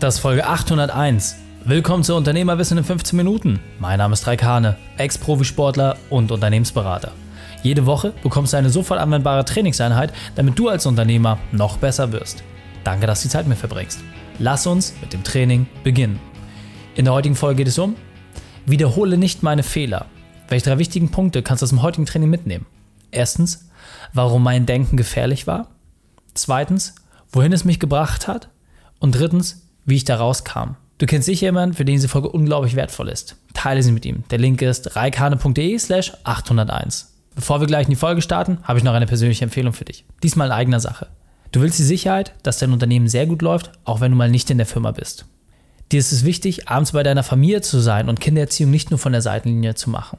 Das 0.00 0.14
ist 0.14 0.20
Folge 0.20 0.46
801. 0.46 1.34
Willkommen 1.64 2.04
zu 2.04 2.14
Unternehmerwissen 2.14 2.78
in 2.78 2.84
15 2.84 3.16
Minuten. 3.16 3.58
Mein 3.80 3.98
Name 3.98 4.12
ist 4.12 4.28
Raikane, 4.28 4.76
Ex-Profisportler 4.96 5.96
und 6.08 6.30
Unternehmensberater. 6.30 7.10
Jede 7.64 7.84
Woche 7.84 8.12
bekommst 8.22 8.52
du 8.52 8.58
eine 8.58 8.70
sofort 8.70 9.00
anwendbare 9.00 9.44
Trainingseinheit, 9.44 10.12
damit 10.36 10.56
du 10.56 10.68
als 10.68 10.86
Unternehmer 10.86 11.38
noch 11.50 11.78
besser 11.78 12.12
wirst. 12.12 12.44
Danke, 12.84 13.08
dass 13.08 13.22
du 13.22 13.28
die 13.28 13.32
Zeit 13.32 13.48
mit 13.48 13.56
mir 13.56 13.60
verbringst. 13.60 13.98
Lass 14.38 14.68
uns 14.68 14.94
mit 15.00 15.12
dem 15.12 15.24
Training 15.24 15.66
beginnen. 15.82 16.20
In 16.94 17.04
der 17.04 17.14
heutigen 17.14 17.34
Folge 17.34 17.56
geht 17.56 17.68
es 17.68 17.78
um 17.78 17.96
Wiederhole 18.66 19.18
nicht 19.18 19.42
meine 19.42 19.64
Fehler. 19.64 20.06
Welche 20.48 20.70
drei 20.70 20.78
wichtigen 20.78 21.10
Punkte 21.10 21.42
kannst 21.42 21.62
du 21.62 21.64
aus 21.64 21.70
dem 21.70 21.82
heutigen 21.82 22.06
Training 22.06 22.30
mitnehmen? 22.30 22.66
Erstens, 23.10 23.68
warum 24.12 24.44
mein 24.44 24.64
Denken 24.64 24.96
gefährlich 24.96 25.48
war. 25.48 25.66
Zweitens, 26.34 26.94
wohin 27.32 27.52
es 27.52 27.64
mich 27.64 27.80
gebracht 27.80 28.28
hat. 28.28 28.48
Und 29.00 29.16
drittens, 29.16 29.67
wie 29.88 29.96
ich 29.96 30.04
da 30.04 30.16
rauskam. 30.16 30.76
Du 30.98 31.06
kennst 31.06 31.26
sicher 31.26 31.46
jemanden, 31.46 31.74
für 31.74 31.84
den 31.84 31.94
diese 31.94 32.08
Folge 32.08 32.28
unglaublich 32.28 32.76
wertvoll 32.76 33.08
ist. 33.08 33.36
Teile 33.54 33.82
sie 33.82 33.92
mit 33.92 34.04
ihm. 34.04 34.24
Der 34.30 34.38
Link 34.38 34.60
ist 34.62 34.96
reikane.de 34.96 35.78
slash 35.78 36.12
801. 36.24 37.14
Bevor 37.34 37.60
wir 37.60 37.68
gleich 37.68 37.86
in 37.86 37.90
die 37.90 37.96
Folge 37.96 38.20
starten, 38.20 38.58
habe 38.64 38.78
ich 38.78 38.84
noch 38.84 38.94
eine 38.94 39.06
persönliche 39.06 39.44
Empfehlung 39.44 39.72
für 39.72 39.84
dich. 39.84 40.04
Diesmal 40.22 40.48
in 40.48 40.52
eigener 40.52 40.80
Sache. 40.80 41.06
Du 41.52 41.60
willst 41.60 41.78
die 41.78 41.84
Sicherheit, 41.84 42.34
dass 42.42 42.58
dein 42.58 42.72
Unternehmen 42.72 43.08
sehr 43.08 43.26
gut 43.26 43.42
läuft, 43.42 43.70
auch 43.84 44.00
wenn 44.00 44.10
du 44.10 44.18
mal 44.18 44.30
nicht 44.30 44.50
in 44.50 44.58
der 44.58 44.66
Firma 44.66 44.90
bist. 44.90 45.24
Dir 45.92 46.00
ist 46.00 46.12
es 46.12 46.24
wichtig, 46.24 46.68
abends 46.68 46.92
bei 46.92 47.02
deiner 47.02 47.22
Familie 47.22 47.62
zu 47.62 47.78
sein 47.78 48.08
und 48.08 48.20
Kindererziehung 48.20 48.70
nicht 48.70 48.90
nur 48.90 48.98
von 48.98 49.12
der 49.12 49.22
Seitenlinie 49.22 49.74
zu 49.74 49.88
machen. 49.88 50.18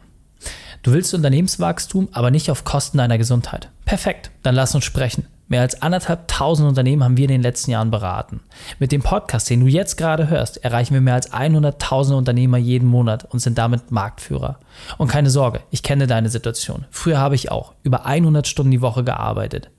Du 0.81 0.93
willst 0.93 1.13
Unternehmenswachstum, 1.13 2.07
aber 2.13 2.31
nicht 2.31 2.49
auf 2.49 2.63
Kosten 2.63 2.97
deiner 2.97 3.17
Gesundheit. 3.17 3.69
Perfekt, 3.85 4.31
dann 4.41 4.55
lass 4.55 4.73
uns 4.73 4.85
sprechen. 4.85 5.27
Mehr 5.49 5.61
als 5.61 5.81
anderthalb 5.81 6.27
tausend 6.27 6.69
Unternehmen 6.69 7.03
haben 7.03 7.17
wir 7.17 7.25
in 7.25 7.31
den 7.31 7.41
letzten 7.41 7.71
Jahren 7.71 7.89
beraten. 7.89 8.41
Mit 8.77 8.91
dem 8.91 9.01
Podcast, 9.01 9.49
den 9.49 9.61
du 9.61 9.65
jetzt 9.65 9.97
gerade 9.97 10.29
hörst, 10.29 10.63
erreichen 10.63 10.93
wir 10.93 11.01
mehr 11.01 11.15
als 11.15 11.33
100.000 11.33 12.13
Unternehmer 12.13 12.57
jeden 12.57 12.87
Monat 12.87 13.25
und 13.25 13.39
sind 13.39 13.57
damit 13.57 13.89
Marktführer. 13.91 14.59
Und 14.99 15.07
keine 15.07 15.31
Sorge, 15.31 15.61
ich 15.71 15.81
kenne 15.81 16.05
deine 16.05 16.29
Situation. 16.29 16.85
Früher 16.91 17.17
habe 17.17 17.33
ich 17.33 17.51
auch 17.51 17.73
über 17.81 18.05
100 18.05 18.47
Stunden 18.47 18.69
die 18.69 18.81
Woche 18.81 19.03
gearbeitet. 19.03 19.71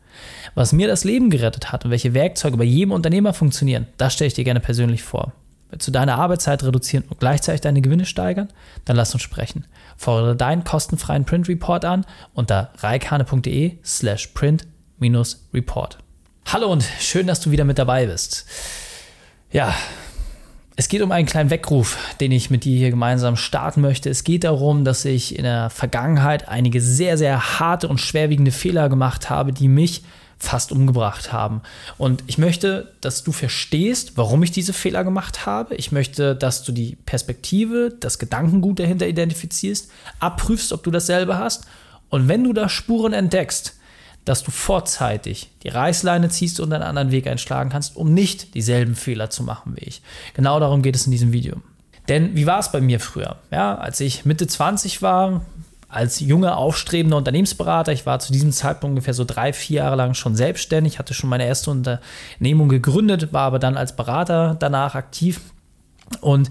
Was 0.56 0.72
mir 0.72 0.88
das 0.88 1.04
Leben 1.04 1.30
gerettet 1.30 1.70
hat 1.70 1.84
und 1.84 1.92
welche 1.92 2.14
Werkzeuge 2.14 2.56
bei 2.56 2.64
jedem 2.64 2.90
Unternehmer 2.90 3.32
funktionieren, 3.32 3.86
das 3.96 4.14
stelle 4.14 4.27
ich 4.27 4.34
dir 4.34 4.44
gerne 4.44 4.60
persönlich 4.60 5.05
vor. 5.05 5.32
Willst 5.70 5.86
du 5.86 5.92
deine 5.92 6.16
Arbeitszeit 6.16 6.64
reduzieren 6.64 7.05
und 7.08 7.20
gleichzeitig 7.20 7.60
deine 7.60 7.80
Gewinne 7.80 8.06
steigern? 8.06 8.48
Dann 8.86 8.96
lass 8.96 9.14
uns 9.14 9.22
sprechen. 9.22 9.66
Fordere 9.96 10.34
deinen 10.34 10.64
kostenfreien 10.64 11.24
Print 11.24 11.48
Report 11.48 11.84
an 11.84 12.05
unter 12.34 12.72
reikane.de 12.78 13.78
slash 13.84 14.27
print 14.34 14.66
report 15.54 15.98
Hallo 16.46 16.70
und 16.70 16.84
schön, 17.00 17.26
dass 17.26 17.40
du 17.40 17.50
wieder 17.50 17.64
mit 17.64 17.78
dabei 17.78 18.06
bist. 18.06 18.44
Ja, 19.52 19.74
es 20.76 20.88
geht 20.88 21.00
um 21.00 21.12
einen 21.12 21.26
kleinen 21.26 21.50
Weckruf, 21.50 21.96
den 22.20 22.32
ich 22.32 22.50
mit 22.50 22.64
dir 22.64 22.76
hier 22.76 22.90
gemeinsam 22.90 23.36
starten 23.36 23.80
möchte. 23.80 24.10
Es 24.10 24.24
geht 24.24 24.44
darum, 24.44 24.84
dass 24.84 25.04
ich 25.04 25.36
in 25.36 25.44
der 25.44 25.70
Vergangenheit 25.70 26.48
einige 26.48 26.80
sehr, 26.80 27.16
sehr 27.16 27.60
harte 27.60 27.88
und 27.88 28.00
schwerwiegende 28.00 28.50
Fehler 28.50 28.88
gemacht 28.88 29.30
habe, 29.30 29.52
die 29.52 29.68
mich 29.68 30.02
fast 30.38 30.72
umgebracht 30.72 31.32
haben. 31.32 31.62
Und 31.98 32.24
ich 32.26 32.38
möchte, 32.38 32.92
dass 33.00 33.22
du 33.22 33.32
verstehst, 33.32 34.16
warum 34.16 34.42
ich 34.42 34.50
diese 34.50 34.72
Fehler 34.72 35.04
gemacht 35.04 35.46
habe. 35.46 35.74
Ich 35.76 35.92
möchte, 35.92 36.34
dass 36.34 36.62
du 36.62 36.72
die 36.72 36.96
Perspektive, 37.06 37.94
das 38.00 38.18
Gedankengut 38.18 38.78
dahinter 38.80 39.06
identifizierst, 39.06 39.90
abprüfst, 40.18 40.72
ob 40.72 40.82
du 40.82 40.90
dasselbe 40.90 41.38
hast. 41.38 41.66
Und 42.08 42.28
wenn 42.28 42.42
du 42.44 42.52
da 42.52 42.68
Spuren 42.68 43.12
entdeckst, 43.12 43.80
dass 44.24 44.42
du 44.42 44.50
vorzeitig 44.50 45.50
die 45.62 45.68
Reißleine 45.68 46.28
ziehst 46.28 46.60
und 46.60 46.72
einen 46.72 46.82
anderen 46.82 47.10
Weg 47.10 47.26
einschlagen 47.26 47.70
kannst, 47.70 47.96
um 47.96 48.12
nicht 48.12 48.54
dieselben 48.54 48.94
Fehler 48.94 49.30
zu 49.30 49.42
machen 49.42 49.77
wie 49.77 49.84
ich. 49.84 50.02
Genau 50.34 50.60
darum 50.60 50.82
geht 50.82 50.94
es 50.94 51.06
in 51.06 51.12
diesem 51.12 51.32
Video. 51.32 51.56
Denn 52.08 52.34
wie 52.34 52.46
war 52.46 52.58
es 52.58 52.72
bei 52.72 52.80
mir 52.80 53.00
früher? 53.00 53.36
Ja, 53.50 53.77
als 53.77 54.00
ich 54.00 54.24
Mitte 54.24 54.46
20 54.46 55.00
war, 55.02 55.42
als 55.88 56.20
junger, 56.20 56.56
aufstrebender 56.56 57.17
Unternehmensberater, 57.17 57.92
ich 57.92 58.06
war 58.06 58.20
zu 58.20 58.33
diesem 58.33 58.52
Zeitpunkt 58.52 58.92
ungefähr 58.92 59.14
so 59.14 59.24
drei, 59.24 59.52
vier 59.52 59.78
Jahre 59.78 59.96
lang 59.96 60.14
schon 60.14 60.36
selbstständig, 60.36 60.98
hatte 60.98 61.14
schon 61.14 61.30
meine 61.30 61.46
erste 61.46 61.70
Unternehmung 61.70 62.68
gegründet, 62.68 63.33
war 63.33 63.42
aber 63.42 63.58
dann 63.58 63.77
als 63.77 63.96
Berater 63.96 64.56
danach 64.58 64.95
aktiv 64.95 65.40
und 66.20 66.50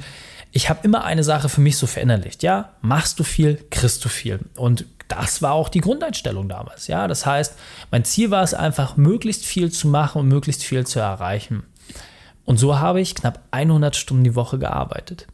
ich 0.51 0.69
habe 0.69 0.79
immer 0.83 1.03
eine 1.03 1.23
Sache 1.23 1.49
für 1.49 1.61
mich 1.61 1.77
so 1.77 1.87
verinnerlicht, 1.87 2.43
ja, 2.43 2.73
machst 2.81 3.19
du 3.19 3.23
viel, 3.23 3.63
kriegst 3.69 4.03
du 4.03 4.09
viel. 4.09 4.39
Und 4.55 4.85
das 5.07 5.41
war 5.41 5.53
auch 5.53 5.69
die 5.69 5.81
Grundeinstellung 5.81 6.47
damals. 6.49 6.87
Ja, 6.87 7.07
das 7.07 7.25
heißt, 7.25 7.55
mein 7.91 8.05
Ziel 8.05 8.31
war 8.31 8.43
es 8.43 8.53
einfach, 8.53 8.97
möglichst 8.97 9.45
viel 9.45 9.71
zu 9.71 9.88
machen 9.88 10.19
und 10.19 10.27
möglichst 10.27 10.63
viel 10.63 10.85
zu 10.85 10.99
erreichen. 10.99 11.63
Und 12.45 12.57
so 12.57 12.79
habe 12.79 13.01
ich 13.01 13.15
knapp 13.15 13.41
100 13.51 13.95
Stunden 13.95 14.23
die 14.23 14.35
Woche 14.35 14.57
gearbeitet. 14.57 15.27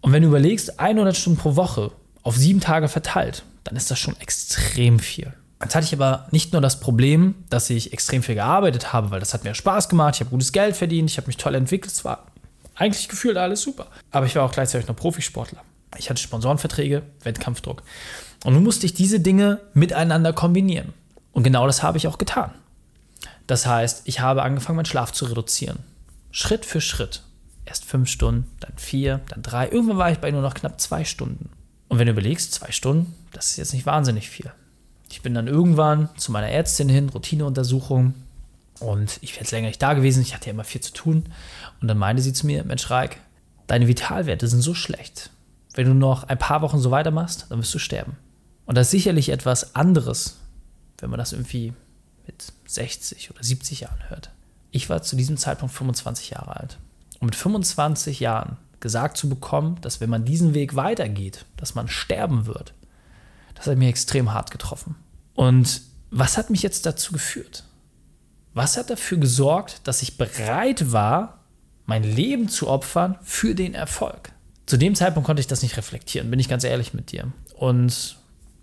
Und 0.00 0.12
wenn 0.12 0.22
du 0.22 0.28
überlegst, 0.28 0.78
100 0.78 1.16
Stunden 1.16 1.38
pro 1.38 1.56
Woche 1.56 1.92
auf 2.22 2.36
sieben 2.36 2.60
Tage 2.60 2.88
verteilt, 2.88 3.44
dann 3.64 3.76
ist 3.76 3.90
das 3.90 3.98
schon 3.98 4.16
extrem 4.20 4.98
viel. 4.98 5.32
Jetzt 5.62 5.74
hatte 5.74 5.84
ich 5.84 5.92
aber 5.92 6.26
nicht 6.30 6.52
nur 6.52 6.62
das 6.62 6.80
Problem, 6.80 7.34
dass 7.50 7.68
ich 7.70 7.92
extrem 7.92 8.22
viel 8.22 8.34
gearbeitet 8.34 8.92
habe, 8.92 9.10
weil 9.10 9.20
das 9.20 9.34
hat 9.34 9.44
mir 9.44 9.54
Spaß 9.54 9.88
gemacht, 9.90 10.14
ich 10.14 10.20
habe 10.20 10.30
gutes 10.30 10.52
Geld 10.52 10.74
verdient, 10.76 11.10
ich 11.10 11.18
habe 11.18 11.26
mich 11.26 11.36
toll 11.36 11.54
entwickelt, 11.54 11.92
es 11.92 12.04
war 12.04 12.26
eigentlich 12.80 13.08
gefühlt 13.08 13.36
alles 13.36 13.62
super. 13.62 13.86
Aber 14.10 14.26
ich 14.26 14.34
war 14.34 14.44
auch 14.44 14.52
gleichzeitig 14.52 14.88
noch 14.88 14.96
Profisportler. 14.96 15.62
Ich 15.98 16.08
hatte 16.08 16.22
Sponsorenverträge, 16.22 17.02
Wettkampfdruck. 17.22 17.82
Und 18.44 18.54
nun 18.54 18.64
musste 18.64 18.86
ich 18.86 18.94
diese 18.94 19.20
Dinge 19.20 19.60
miteinander 19.74 20.32
kombinieren. 20.32 20.94
Und 21.32 21.42
genau 21.42 21.66
das 21.66 21.82
habe 21.82 21.98
ich 21.98 22.08
auch 22.08 22.18
getan. 22.18 22.52
Das 23.46 23.66
heißt, 23.66 24.02
ich 24.06 24.20
habe 24.20 24.42
angefangen, 24.42 24.76
meinen 24.76 24.86
Schlaf 24.86 25.12
zu 25.12 25.26
reduzieren. 25.26 25.80
Schritt 26.30 26.64
für 26.64 26.80
Schritt. 26.80 27.22
Erst 27.66 27.84
fünf 27.84 28.08
Stunden, 28.08 28.50
dann 28.60 28.72
vier, 28.76 29.20
dann 29.28 29.42
drei. 29.42 29.68
Irgendwann 29.68 29.98
war 29.98 30.10
ich 30.10 30.18
bei 30.18 30.30
nur 30.30 30.42
noch 30.42 30.54
knapp 30.54 30.80
zwei 30.80 31.04
Stunden. 31.04 31.50
Und 31.88 31.98
wenn 31.98 32.06
du 32.06 32.12
überlegst, 32.12 32.54
zwei 32.54 32.70
Stunden, 32.72 33.14
das 33.32 33.50
ist 33.50 33.56
jetzt 33.58 33.74
nicht 33.74 33.86
wahnsinnig 33.86 34.30
viel. 34.30 34.50
Ich 35.10 35.22
bin 35.22 35.34
dann 35.34 35.48
irgendwann 35.48 36.08
zu 36.16 36.32
meiner 36.32 36.48
Ärztin 36.48 36.88
hin, 36.88 37.08
Routineuntersuchung. 37.10 38.14
Und 38.80 39.18
ich 39.20 39.32
wäre 39.32 39.42
jetzt 39.42 39.52
länger 39.52 39.68
nicht 39.68 39.82
da 39.82 39.92
gewesen, 39.92 40.22
ich 40.22 40.34
hatte 40.34 40.46
ja 40.46 40.52
immer 40.52 40.64
viel 40.64 40.80
zu 40.80 40.92
tun. 40.92 41.24
Und 41.80 41.88
dann 41.88 41.98
meinte 41.98 42.22
sie 42.22 42.32
zu 42.32 42.46
mir, 42.46 42.64
Mensch 42.64 42.90
Reik, 42.90 43.20
deine 43.66 43.86
Vitalwerte 43.86 44.48
sind 44.48 44.62
so 44.62 44.74
schlecht. 44.74 45.30
Wenn 45.74 45.86
du 45.86 45.94
noch 45.94 46.24
ein 46.24 46.38
paar 46.38 46.62
Wochen 46.62 46.78
so 46.78 46.90
weitermachst, 46.90 47.46
dann 47.48 47.58
wirst 47.58 47.74
du 47.74 47.78
sterben. 47.78 48.16
Und 48.66 48.76
das 48.76 48.88
ist 48.88 48.92
sicherlich 48.92 49.28
etwas 49.28 49.74
anderes, 49.76 50.38
wenn 50.98 51.10
man 51.10 51.18
das 51.18 51.32
irgendwie 51.32 51.72
mit 52.26 52.52
60 52.66 53.30
oder 53.30 53.42
70 53.42 53.80
Jahren 53.80 54.08
hört. 54.08 54.30
Ich 54.70 54.88
war 54.88 55.02
zu 55.02 55.16
diesem 55.16 55.36
Zeitpunkt 55.36 55.74
25 55.74 56.30
Jahre 56.30 56.56
alt. 56.56 56.78
Und 57.20 57.26
mit 57.26 57.36
25 57.36 58.20
Jahren 58.20 58.56
gesagt 58.80 59.16
zu 59.16 59.28
bekommen, 59.28 59.76
dass 59.82 60.00
wenn 60.00 60.10
man 60.10 60.24
diesen 60.24 60.54
Weg 60.54 60.74
weitergeht, 60.74 61.44
dass 61.56 61.74
man 61.74 61.88
sterben 61.88 62.46
wird, 62.46 62.72
das 63.54 63.66
hat 63.66 63.76
mich 63.76 63.88
extrem 63.88 64.32
hart 64.32 64.50
getroffen. 64.50 64.96
Und 65.34 65.82
was 66.10 66.38
hat 66.38 66.50
mich 66.50 66.62
jetzt 66.62 66.86
dazu 66.86 67.12
geführt? 67.12 67.64
Was 68.54 68.76
hat 68.76 68.90
dafür 68.90 69.18
gesorgt, 69.18 69.86
dass 69.86 70.02
ich 70.02 70.16
bereit 70.16 70.92
war, 70.92 71.44
mein 71.86 72.02
Leben 72.02 72.48
zu 72.48 72.68
opfern 72.68 73.18
für 73.22 73.54
den 73.54 73.74
Erfolg? 73.74 74.32
Zu 74.66 74.76
dem 74.76 74.94
Zeitpunkt 74.94 75.26
konnte 75.26 75.40
ich 75.40 75.46
das 75.46 75.62
nicht 75.62 75.76
reflektieren, 75.76 76.30
bin 76.30 76.40
ich 76.40 76.48
ganz 76.48 76.64
ehrlich 76.64 76.94
mit 76.94 77.12
dir. 77.12 77.32
Und 77.54 78.16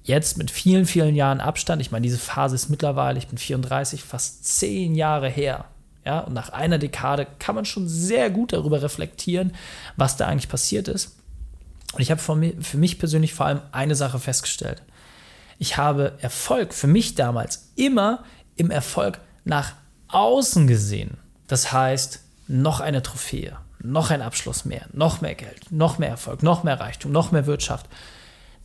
jetzt 0.03 0.37
mit 0.37 0.51
vielen, 0.51 0.85
vielen 0.85 1.15
Jahren 1.15 1.41
Abstand, 1.41 1.81
ich 1.81 1.91
meine, 1.91 2.03
diese 2.03 2.17
Phase 2.17 2.55
ist 2.55 2.69
mittlerweile, 2.69 3.17
ich 3.17 3.27
bin 3.27 3.37
34, 3.37 4.03
fast 4.03 4.45
zehn 4.45 4.95
Jahre 4.95 5.29
her. 5.29 5.65
Ja, 6.05 6.21
und 6.21 6.33
nach 6.33 6.49
einer 6.49 6.77
Dekade 6.77 7.27
kann 7.39 7.55
man 7.55 7.65
schon 7.65 7.89
sehr 7.89 8.29
gut 8.29 8.53
darüber 8.53 8.81
reflektieren, 8.81 9.53
was 9.97 10.15
da 10.15 10.27
eigentlich 10.27 10.47
passiert 10.47 10.87
ist. 10.87 11.17
Und 11.93 12.01
ich 12.01 12.11
habe 12.11 12.21
für 12.21 12.77
mich 12.77 12.99
persönlich 12.99 13.33
vor 13.33 13.45
allem 13.45 13.61
eine 13.73 13.95
Sache 13.95 14.19
festgestellt. 14.19 14.81
Ich 15.59 15.75
habe 15.75 16.17
Erfolg 16.21 16.73
für 16.73 16.87
mich 16.87 17.15
damals 17.15 17.71
immer 17.75 18.23
im 18.55 18.71
Erfolg 18.71 19.19
nach 19.47 19.73
außen 20.09 20.67
gesehen. 20.67 21.17
Das 21.47 21.71
heißt, 21.71 22.21
noch 22.47 22.79
eine 22.79 23.01
Trophäe, 23.01 23.57
noch 23.81 24.11
ein 24.11 24.21
Abschluss 24.21 24.65
mehr, 24.65 24.85
noch 24.93 25.21
mehr 25.21 25.35
Geld, 25.35 25.71
noch 25.71 25.97
mehr 25.97 26.09
Erfolg, 26.09 26.43
noch 26.43 26.63
mehr 26.63 26.79
Reichtum, 26.79 27.11
noch 27.11 27.31
mehr 27.31 27.45
Wirtschaft. 27.45 27.87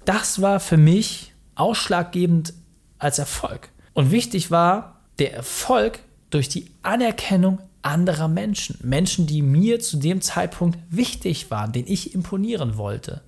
Das 0.04 0.40
war 0.40 0.60
für 0.60 0.76
mich 0.76 1.32
ausschlaggebend 1.54 2.54
als 2.98 3.18
Erfolg. 3.18 3.70
Und 3.92 4.10
wichtig 4.10 4.50
war 4.50 5.00
der 5.18 5.34
Erfolg 5.34 6.00
durch 6.30 6.48
die 6.48 6.70
Anerkennung 6.82 7.60
anderer 7.82 8.28
Menschen. 8.28 8.78
Menschen, 8.82 9.26
die 9.26 9.42
mir 9.42 9.80
zu 9.80 9.96
dem 9.98 10.20
Zeitpunkt 10.20 10.78
wichtig 10.88 11.50
waren, 11.50 11.72
den 11.72 11.86
ich 11.86 12.14
imponieren 12.14 12.76
wollte. 12.76 13.22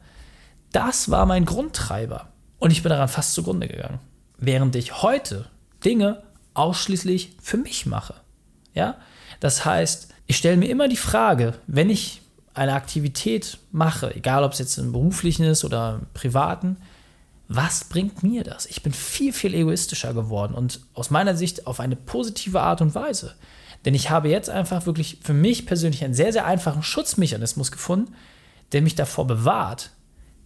Das 0.73 1.11
war 1.11 1.27
mein 1.27 1.45
Grundtreiber. 1.45 2.29
Und 2.59 2.71
ich 2.71 2.83
bin 2.83 2.91
daran 2.91 3.09
fast 3.09 3.35
zugrunde 3.35 3.69
gegangen. 3.69 4.01
Während 4.39 4.75
ich 4.77 5.03
heute 5.03 5.47
Dinge 5.85 6.23
ausschließlich 6.55 7.37
für 7.41 7.56
mich 7.56 7.87
mache. 7.87 8.15
Ja? 8.75 8.97
Das 9.41 9.65
heißt, 9.65 10.09
ich 10.27 10.37
stelle 10.37 10.56
mir 10.56 10.71
immer 10.71 10.89
die 10.89 10.97
Frage, 10.97 11.55
wenn 11.67 11.91
ich 11.91 12.23
eine 12.55 12.75
Aktivität 12.75 13.59
mache, 13.73 14.15
egal 14.15 14.45
ob 14.45 14.53
es 14.53 14.61
jetzt 14.61 14.79
im 14.79 14.93
beruflichen 14.93 15.45
ist 15.45 15.65
oder 15.65 16.01
im 16.01 16.06
privaten, 16.15 16.77
was 17.49 17.85
bringt 17.85 18.23
mir 18.23 18.43
das? 18.43 18.67
Ich 18.67 18.83
bin 18.83 18.93
viel, 18.93 19.33
viel 19.33 19.55
egoistischer 19.55 20.15
geworden 20.15 20.55
und 20.55 20.81
aus 20.95 21.11
meiner 21.11 21.37
Sicht 21.37 21.67
auf 21.67 21.79
eine 21.81 21.97
positive 21.97 22.61
Art 22.61 22.81
und 22.81 22.95
Weise. 22.95 23.35
Denn 23.85 23.95
ich 23.95 24.09
habe 24.09 24.29
jetzt 24.31 24.49
einfach 24.49 24.87
wirklich 24.87 25.19
für 25.23 25.35
mich 25.35 25.67
persönlich 25.67 26.03
einen 26.05 26.15
sehr, 26.15 26.33
sehr 26.33 26.47
einfachen 26.47 26.83
Schutzmechanismus 26.83 27.71
gefunden, 27.71 28.15
der 28.73 28.81
mich 28.81 28.95
davor 28.95 29.27
bewahrt, 29.27 29.91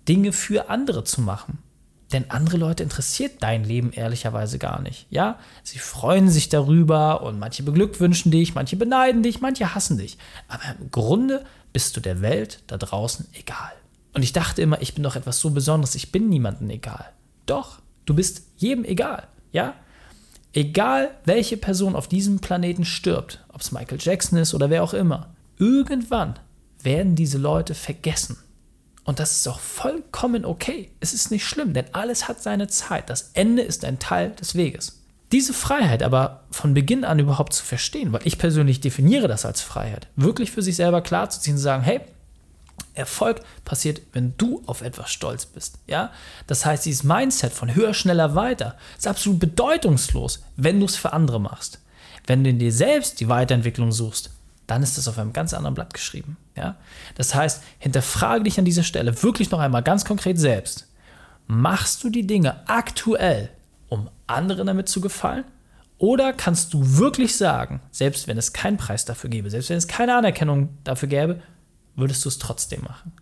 Dinge 0.09 0.33
für 0.33 0.71
andere 0.71 1.05
zu 1.05 1.21
machen. 1.21 1.59
Denn 2.13 2.31
andere 2.31 2.57
Leute 2.57 2.83
interessiert 2.83 3.43
dein 3.43 3.65
Leben 3.65 3.93
ehrlicherweise 3.93 4.59
gar 4.59 4.81
nicht. 4.81 5.07
Ja, 5.11 5.39
sie 5.63 5.79
freuen 5.79 6.31
sich 6.31 6.49
darüber 6.49 7.23
und 7.23 7.39
manche 7.39 7.63
beglückwünschen 7.63 8.31
dich, 8.31 8.55
manche 8.55 8.77
beneiden 8.77 9.23
dich, 9.23 9.41
manche 9.41 9.75
hassen 9.75 9.99
dich. 9.99 10.17
Aber 10.49 10.63
im 10.81 10.91
Grunde 10.91 11.45
bist 11.73 11.97
du 11.97 12.01
der 12.01 12.23
Welt 12.23 12.63
da 12.67 12.79
draußen 12.79 13.27
egal. 13.35 13.73
Und 14.15 14.23
ich 14.23 14.33
dachte 14.33 14.63
immer, 14.63 14.81
ich 14.81 14.95
bin 14.95 15.03
doch 15.03 15.17
etwas 15.17 15.39
so 15.39 15.51
Besonderes, 15.51 15.95
ich 15.95 16.11
bin 16.11 16.31
niemandem 16.31 16.71
egal. 16.71 17.13
Doch, 17.45 17.81
du 18.07 18.15
bist 18.15 18.43
jedem 18.57 18.85
egal. 18.85 19.29
Ja, 19.53 19.75
egal 20.55 21.11
welche 21.27 21.59
Person 21.59 21.95
auf 21.95 22.09
diesem 22.09 22.41
Planeten 22.41 22.87
stirbt, 22.87 23.45
ob 23.49 23.61
es 23.61 23.71
Michael 23.71 23.99
Jackson 24.01 24.39
ist 24.39 24.55
oder 24.55 24.71
wer 24.71 24.83
auch 24.83 24.95
immer, 24.95 25.35
irgendwann 25.59 26.39
werden 26.83 27.17
diese 27.17 27.39
Leute 27.39 27.75
vergessen. 27.75 28.39
Und 29.09 29.21
das 29.21 29.37
ist 29.37 29.49
auch 29.49 29.59
vollkommen 29.59 30.45
okay. 30.45 30.91
Es 31.01 31.15
ist 31.15 31.31
nicht 31.31 31.47
schlimm, 31.47 31.73
denn 31.73 31.87
alles 31.93 32.29
hat 32.29 32.43
seine 32.43 32.69
Zeit. 32.69 33.09
Das 33.09 33.31
Ende 33.33 33.63
ist 33.63 33.87
ein 33.87 33.99
Teil 33.99 34.33
des 34.33 34.55
Weges. 34.55 35.01
Diese 35.33 35.55
Freiheit 35.55 36.03
aber 36.03 36.45
von 36.51 36.75
Beginn 36.75 37.07
an 37.07 37.19
überhaupt 37.19 37.55
zu 37.55 37.65
verstehen, 37.65 38.13
weil 38.13 38.21
ich 38.25 38.37
persönlich 38.37 38.83
definiere 38.83 39.27
das 39.27 39.47
als 39.47 39.63
Freiheit, 39.63 40.09
wirklich 40.17 40.51
für 40.51 40.61
sich 40.61 40.77
selber 40.77 41.01
klarzuziehen 41.01 41.55
und 41.55 41.59
zu 41.59 41.65
sagen, 41.65 41.85
hey, 41.85 42.03
Erfolg 42.93 43.41
passiert, 43.65 44.03
wenn 44.13 44.35
du 44.37 44.63
auf 44.67 44.83
etwas 44.83 45.11
stolz 45.11 45.47
bist. 45.47 45.79
Ja? 45.87 46.13
Das 46.47 46.67
heißt, 46.67 46.85
dieses 46.85 47.03
Mindset 47.03 47.55
von 47.55 47.75
höher, 47.75 47.95
schneller, 47.95 48.35
weiter 48.35 48.77
ist 48.99 49.07
absolut 49.07 49.41
bedeutungslos, 49.41 50.43
wenn 50.57 50.81
du 50.81 50.85
es 50.85 50.97
für 50.97 51.15
andere 51.15 51.41
machst. 51.41 51.79
Wenn 52.27 52.45
du 52.45 52.51
in 52.51 52.59
dir 52.59 52.73
selbst 52.73 53.21
die 53.21 53.29
Weiterentwicklung 53.31 53.91
suchst, 53.91 54.33
dann 54.69 54.83
ist 54.83 54.99
das 54.99 55.09
auf 55.09 55.19
einem 55.19 55.33
ganz 55.33 55.55
anderen 55.55 55.75
Blatt 55.75 55.95
geschrieben. 55.95 56.37
Ja? 56.55 56.77
Das 57.17 57.35
heißt, 57.35 57.63
hinterfrage 57.79 58.45
dich 58.45 58.59
an 58.59 58.67
dieser 58.67 58.83
Stelle 58.85 59.23
wirklich 59.23 59.51
noch 59.51 59.59
einmal 59.59 59.83
ganz 59.83 60.05
konkret 60.05 60.39
selbst. 60.39 60.87
Machst 61.47 62.05
du 62.05 62.11
die 62.11 62.27
Dinge 62.27 62.69
aktuell, 62.69 63.49
um 63.89 64.11
anderen 64.27 64.67
damit 64.67 64.89
zu 64.89 65.01
gefallen? 65.01 65.45
Oder 65.97 66.35
kannst 66.35 66.75
du 66.75 66.99
wirklich 66.99 67.35
sagen, 67.35 67.81
selbst 67.91 68.29
wenn 68.29 68.37
es 68.37 68.53
keinen 68.53 68.77
Preis 68.77 69.07
dafür 69.07 69.31
gäbe, 69.31 69.51
selbst 69.51 69.71
wenn 69.71 69.79
es 69.79 69.89
keine 69.89 70.15
Anerkennung 70.15 70.69
dafür 70.85 71.09
gäbe, 71.09 71.43
würdest 71.97 72.25
du 72.25 72.29
es 72.29 72.39
trotzdem 72.39 72.83
machen? 72.83 73.13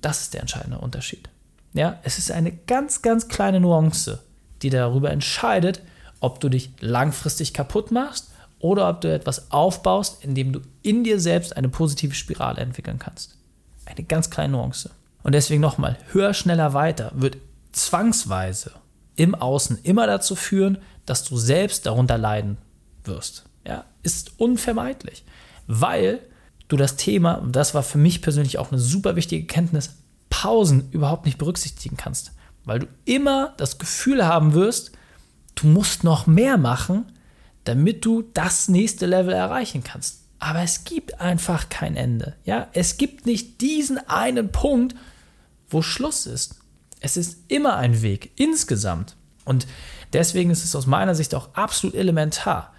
Das 0.00 0.22
ist 0.22 0.34
der 0.34 0.40
entscheidende 0.40 0.78
Unterschied. 0.78 1.30
Ja, 1.72 2.00
es 2.02 2.18
ist 2.18 2.32
eine 2.32 2.50
ganz, 2.50 3.00
ganz 3.00 3.28
kleine 3.28 3.60
Nuance, 3.60 4.24
die 4.62 4.70
darüber 4.70 5.12
entscheidet, 5.12 5.82
ob 6.18 6.40
du 6.40 6.48
dich 6.48 6.72
langfristig 6.80 7.54
kaputt 7.54 7.92
machst 7.92 8.32
oder 8.66 8.88
ob 8.88 9.00
du 9.00 9.12
etwas 9.12 9.52
aufbaust, 9.52 10.24
indem 10.24 10.52
du 10.52 10.60
in 10.82 11.04
dir 11.04 11.20
selbst 11.20 11.56
eine 11.56 11.68
positive 11.68 12.14
Spirale 12.14 12.60
entwickeln 12.60 12.98
kannst. 12.98 13.36
Eine 13.84 14.02
ganz 14.02 14.28
kleine 14.28 14.54
Nuance. 14.54 14.90
Und 15.22 15.34
deswegen 15.34 15.60
nochmal, 15.60 15.96
höher, 16.12 16.34
schneller, 16.34 16.74
weiter 16.74 17.12
wird 17.14 17.36
zwangsweise 17.70 18.72
im 19.14 19.36
Außen 19.36 19.78
immer 19.84 20.06
dazu 20.06 20.34
führen, 20.34 20.78
dass 21.04 21.22
du 21.22 21.36
selbst 21.36 21.86
darunter 21.86 22.18
leiden 22.18 22.58
wirst. 23.04 23.44
Ja, 23.64 23.84
ist 24.02 24.32
unvermeidlich, 24.38 25.24
weil 25.68 26.20
du 26.66 26.76
das 26.76 26.96
Thema, 26.96 27.34
und 27.34 27.54
das 27.54 27.72
war 27.72 27.84
für 27.84 27.98
mich 27.98 28.20
persönlich 28.20 28.58
auch 28.58 28.72
eine 28.72 28.80
super 28.80 29.14
wichtige 29.14 29.46
Kenntnis, 29.46 29.94
Pausen 30.28 30.90
überhaupt 30.90 31.24
nicht 31.24 31.38
berücksichtigen 31.38 31.96
kannst, 31.96 32.32
weil 32.64 32.80
du 32.80 32.88
immer 33.04 33.54
das 33.58 33.78
Gefühl 33.78 34.26
haben 34.26 34.54
wirst, 34.54 34.90
du 35.54 35.68
musst 35.68 36.02
noch 36.02 36.26
mehr 36.26 36.58
machen, 36.58 37.06
damit 37.66 38.04
du 38.04 38.22
das 38.22 38.68
nächste 38.68 39.06
Level 39.06 39.34
erreichen 39.34 39.82
kannst. 39.84 40.22
Aber 40.38 40.60
es 40.60 40.84
gibt 40.84 41.20
einfach 41.20 41.68
kein 41.68 41.96
Ende. 41.96 42.34
Ja, 42.44 42.68
es 42.72 42.96
gibt 42.96 43.26
nicht 43.26 43.60
diesen 43.60 43.98
einen 44.08 44.52
Punkt, 44.52 44.94
wo 45.68 45.82
Schluss 45.82 46.26
ist. 46.26 46.60
Es 47.00 47.16
ist 47.16 47.38
immer 47.48 47.76
ein 47.76 48.02
Weg 48.02 48.32
insgesamt. 48.36 49.16
Und 49.44 49.66
deswegen 50.12 50.50
ist 50.50 50.64
es 50.64 50.76
aus 50.76 50.86
meiner 50.86 51.14
Sicht 51.14 51.34
auch 51.34 51.54
absolut 51.54 51.94
elementar. 51.94 52.72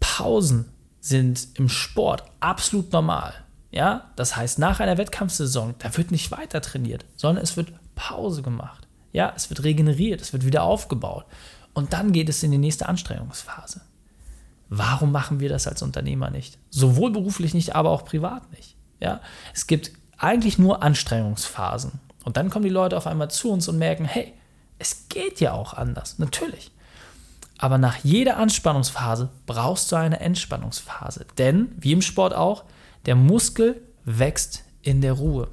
Pausen 0.00 0.66
sind 1.00 1.48
im 1.54 1.68
Sport 1.68 2.24
absolut 2.40 2.92
normal. 2.92 3.34
Ja, 3.70 4.10
das 4.16 4.36
heißt, 4.36 4.58
nach 4.58 4.80
einer 4.80 4.98
Wettkampfsaison, 4.98 5.74
da 5.78 5.96
wird 5.96 6.10
nicht 6.10 6.30
weiter 6.30 6.60
trainiert, 6.60 7.04
sondern 7.16 7.44
es 7.44 7.56
wird 7.56 7.72
Pause 7.94 8.42
gemacht. 8.42 8.86
Ja, 9.12 9.32
es 9.36 9.50
wird 9.50 9.62
regeneriert, 9.62 10.20
es 10.20 10.32
wird 10.32 10.44
wieder 10.44 10.62
aufgebaut. 10.62 11.26
Und 11.74 11.92
dann 11.92 12.12
geht 12.12 12.28
es 12.28 12.42
in 12.42 12.50
die 12.50 12.58
nächste 12.58 12.88
Anstrengungsphase. 12.88 13.82
Warum 14.68 15.12
machen 15.12 15.40
wir 15.40 15.48
das 15.48 15.66
als 15.66 15.82
Unternehmer 15.82 16.30
nicht? 16.30 16.58
Sowohl 16.70 17.10
beruflich 17.10 17.54
nicht, 17.54 17.74
aber 17.74 17.90
auch 17.90 18.04
privat 18.04 18.50
nicht. 18.52 18.76
Ja? 19.00 19.20
Es 19.54 19.66
gibt 19.66 19.92
eigentlich 20.18 20.58
nur 20.58 20.82
Anstrengungsphasen. 20.82 22.00
Und 22.24 22.36
dann 22.36 22.50
kommen 22.50 22.64
die 22.64 22.70
Leute 22.70 22.96
auf 22.96 23.06
einmal 23.06 23.30
zu 23.30 23.50
uns 23.50 23.68
und 23.68 23.78
merken, 23.78 24.04
hey, 24.04 24.34
es 24.78 25.08
geht 25.08 25.40
ja 25.40 25.52
auch 25.52 25.72
anders, 25.74 26.18
natürlich. 26.18 26.70
Aber 27.56 27.78
nach 27.78 27.96
jeder 28.04 28.36
Anspannungsphase 28.36 29.30
brauchst 29.46 29.90
du 29.90 29.96
eine 29.96 30.20
Entspannungsphase. 30.20 31.26
Denn, 31.38 31.72
wie 31.76 31.92
im 31.92 32.02
Sport 32.02 32.34
auch, 32.34 32.64
der 33.06 33.16
Muskel 33.16 33.80
wächst 34.04 34.64
in 34.82 35.00
der 35.00 35.14
Ruhe. 35.14 35.48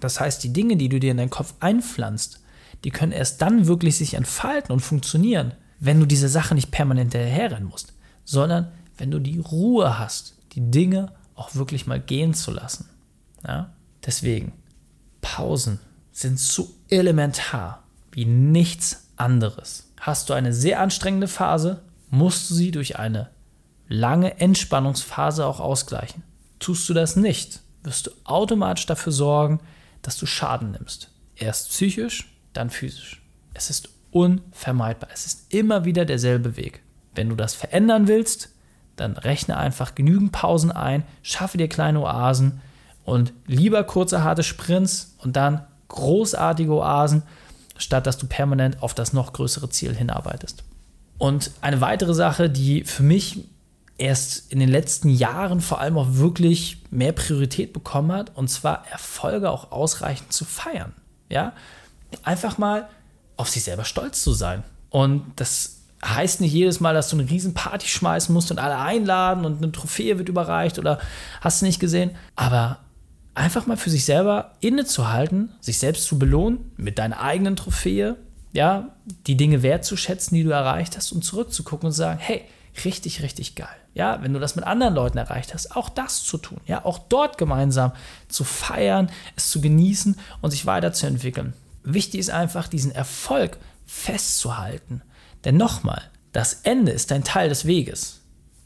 Das 0.00 0.20
heißt, 0.20 0.42
die 0.44 0.52
Dinge, 0.52 0.76
die 0.76 0.88
du 0.88 1.00
dir 1.00 1.10
in 1.10 1.16
deinen 1.16 1.30
Kopf 1.30 1.54
einpflanzt, 1.60 2.40
die 2.84 2.90
können 2.90 3.12
erst 3.12 3.42
dann 3.42 3.66
wirklich 3.66 3.96
sich 3.96 4.14
entfalten 4.14 4.72
und 4.72 4.80
funktionieren, 4.80 5.52
wenn 5.78 6.00
du 6.00 6.06
diese 6.06 6.28
Sache 6.28 6.54
nicht 6.54 6.70
permanent 6.70 7.12
hinterherrennen 7.12 7.68
musst 7.68 7.92
sondern 8.24 8.72
wenn 8.98 9.10
du 9.10 9.18
die 9.18 9.38
Ruhe 9.38 9.98
hast, 9.98 10.34
die 10.52 10.70
Dinge 10.70 11.12
auch 11.34 11.54
wirklich 11.54 11.86
mal 11.86 12.00
gehen 12.00 12.34
zu 12.34 12.50
lassen. 12.50 12.88
Ja? 13.46 13.72
Deswegen, 14.04 14.52
Pausen 15.20 15.80
sind 16.12 16.38
so 16.38 16.70
elementar 16.88 17.82
wie 18.12 18.24
nichts 18.26 19.04
anderes. 19.16 19.88
Hast 20.00 20.28
du 20.28 20.34
eine 20.34 20.52
sehr 20.52 20.80
anstrengende 20.80 21.28
Phase, 21.28 21.82
musst 22.10 22.50
du 22.50 22.54
sie 22.54 22.70
durch 22.70 22.98
eine 22.98 23.30
lange 23.88 24.38
Entspannungsphase 24.40 25.46
auch 25.46 25.60
ausgleichen. 25.60 26.22
Tust 26.58 26.88
du 26.88 26.94
das 26.94 27.16
nicht, 27.16 27.60
wirst 27.82 28.06
du 28.06 28.10
automatisch 28.24 28.86
dafür 28.86 29.12
sorgen, 29.12 29.60
dass 30.02 30.16
du 30.16 30.26
Schaden 30.26 30.72
nimmst. 30.72 31.10
Erst 31.36 31.70
psychisch, 31.70 32.32
dann 32.52 32.70
physisch. 32.70 33.22
Es 33.54 33.70
ist 33.70 33.88
unvermeidbar. 34.10 35.10
Es 35.12 35.26
ist 35.26 35.52
immer 35.52 35.84
wieder 35.84 36.04
derselbe 36.04 36.56
Weg. 36.56 36.82
Wenn 37.14 37.28
du 37.28 37.36
das 37.36 37.54
verändern 37.54 38.08
willst, 38.08 38.50
dann 38.96 39.16
rechne 39.16 39.56
einfach 39.56 39.94
genügend 39.94 40.32
Pausen 40.32 40.70
ein, 40.70 41.04
schaffe 41.22 41.58
dir 41.58 41.68
kleine 41.68 42.00
Oasen 42.00 42.60
und 43.04 43.32
lieber 43.46 43.84
kurze, 43.84 44.22
harte 44.22 44.42
Sprints 44.42 45.16
und 45.18 45.36
dann 45.36 45.64
großartige 45.88 46.72
Oasen, 46.72 47.22
statt 47.76 48.06
dass 48.06 48.18
du 48.18 48.26
permanent 48.26 48.82
auf 48.82 48.94
das 48.94 49.12
noch 49.12 49.32
größere 49.32 49.68
Ziel 49.70 49.94
hinarbeitest. 49.94 50.62
Und 51.18 51.50
eine 51.60 51.80
weitere 51.80 52.14
Sache, 52.14 52.50
die 52.50 52.84
für 52.84 53.02
mich 53.02 53.44
erst 53.98 54.50
in 54.50 54.58
den 54.58 54.68
letzten 54.68 55.08
Jahren 55.08 55.60
vor 55.60 55.80
allem 55.80 55.96
auch 55.96 56.14
wirklich 56.14 56.82
mehr 56.90 57.12
Priorität 57.12 57.72
bekommen 57.72 58.12
hat, 58.12 58.36
und 58.36 58.48
zwar 58.48 58.86
Erfolge 58.88 59.50
auch 59.50 59.70
ausreichend 59.70 60.32
zu 60.32 60.44
feiern. 60.44 60.92
Ja, 61.28 61.52
einfach 62.24 62.58
mal 62.58 62.88
auf 63.36 63.48
sich 63.48 63.64
selber 63.64 63.84
stolz 63.84 64.22
zu 64.22 64.32
sein. 64.32 64.64
Und 64.90 65.24
das 65.36 65.81
heißt 66.04 66.40
nicht 66.40 66.52
jedes 66.52 66.80
Mal, 66.80 66.94
dass 66.94 67.08
du 67.08 67.18
eine 67.18 67.30
riesen 67.30 67.54
Party 67.54 67.86
schmeißen 67.86 68.32
musst 68.32 68.50
und 68.50 68.58
alle 68.58 68.78
einladen 68.78 69.44
und 69.44 69.62
eine 69.62 69.72
Trophäe 69.72 70.18
wird 70.18 70.28
überreicht 70.28 70.78
oder 70.78 70.98
hast 71.40 71.62
du 71.62 71.66
nicht 71.66 71.80
gesehen. 71.80 72.10
Aber 72.34 72.78
einfach 73.34 73.66
mal 73.66 73.76
für 73.76 73.90
sich 73.90 74.04
selber 74.04 74.52
innezuhalten, 74.60 75.50
sich 75.60 75.78
selbst 75.78 76.04
zu 76.04 76.18
belohnen 76.18 76.72
mit 76.76 76.98
deiner 76.98 77.20
eigenen 77.20 77.56
Trophäe, 77.56 78.16
ja, 78.52 78.88
die 79.26 79.36
Dinge 79.36 79.62
wertzuschätzen, 79.62 80.36
die 80.36 80.42
du 80.42 80.50
erreicht 80.50 80.96
hast 80.96 81.12
und 81.12 81.24
zurückzugucken 81.24 81.86
und 81.86 81.92
sagen, 81.92 82.18
hey, 82.20 82.42
richtig, 82.84 83.22
richtig 83.22 83.54
geil. 83.54 83.68
Ja, 83.94 84.22
wenn 84.22 84.32
du 84.32 84.40
das 84.40 84.56
mit 84.56 84.66
anderen 84.66 84.94
Leuten 84.94 85.18
erreicht 85.18 85.54
hast, 85.54 85.76
auch 85.76 85.88
das 85.88 86.24
zu 86.24 86.38
tun, 86.38 86.58
ja, 86.66 86.84
auch 86.84 86.98
dort 86.98 87.38
gemeinsam 87.38 87.92
zu 88.28 88.42
feiern, 88.44 89.10
es 89.36 89.50
zu 89.50 89.60
genießen 89.60 90.16
und 90.40 90.50
sich 90.50 90.66
weiterzuentwickeln. 90.66 91.52
Wichtig 91.84 92.20
ist 92.20 92.30
einfach, 92.30 92.68
diesen 92.68 92.90
Erfolg 92.90 93.58
festzuhalten 93.86 95.02
denn 95.44 95.56
nochmal, 95.56 96.02
das 96.32 96.60
Ende 96.62 96.92
ist 96.92 97.12
ein 97.12 97.24
Teil 97.24 97.48
des 97.48 97.66
Weges. 97.66 98.20